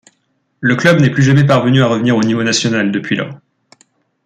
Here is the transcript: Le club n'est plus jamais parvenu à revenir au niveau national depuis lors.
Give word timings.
Le 0.61 0.75
club 0.77 0.99
n'est 0.99 1.11
plus 1.11 1.21
jamais 1.21 1.43
parvenu 1.45 1.83
à 1.83 1.87
revenir 1.87 2.17
au 2.17 2.21
niveau 2.23 2.41
national 2.41 2.91
depuis 2.91 3.15
lors. 3.15 3.37